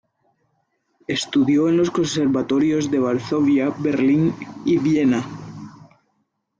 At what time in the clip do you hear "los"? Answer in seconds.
1.77-1.91